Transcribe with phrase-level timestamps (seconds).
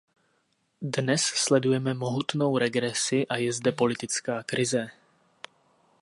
[0.95, 4.89] Dnes sledujeme mohutnou regresi a je zde politická krize.